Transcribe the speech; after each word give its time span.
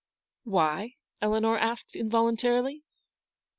1 0.45 0.51
'"Why?" 0.55 0.95
Eleanor 1.21 1.59
asked 1.59 1.95
involuntarily. 1.95 2.81